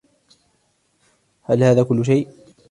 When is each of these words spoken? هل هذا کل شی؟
هل 1.47 1.59
هذا 1.63 1.83
کل 1.89 1.99
شی؟ 2.07 2.19